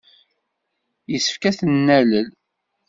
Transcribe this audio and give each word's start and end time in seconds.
Yessefk 1.11 1.43
ad 1.49 1.55
ten-nalel. 1.59 2.27